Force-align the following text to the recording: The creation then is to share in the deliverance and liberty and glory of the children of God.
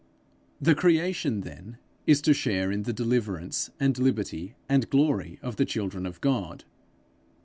The 0.59 0.73
creation 0.73 1.41
then 1.41 1.77
is 2.07 2.23
to 2.23 2.33
share 2.33 2.71
in 2.71 2.81
the 2.81 2.91
deliverance 2.91 3.69
and 3.79 3.99
liberty 3.99 4.55
and 4.67 4.89
glory 4.89 5.37
of 5.43 5.57
the 5.57 5.65
children 5.65 6.07
of 6.07 6.19
God. 6.21 6.63